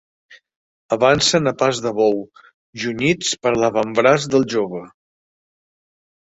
Avancen 0.95 1.49
a 1.51 1.53
pas 1.59 1.81
de 1.87 1.91
bou, 1.99 2.17
junyits 2.85 3.35
per 3.45 3.53
l'avantbraç 3.59 4.27
del 4.37 4.49
jove. 4.57 4.83